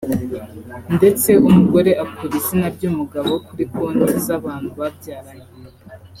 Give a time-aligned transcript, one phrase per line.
[0.95, 5.49] ndetse umugore akura izina ry’umugabo kuri konti z’abantu babyaranye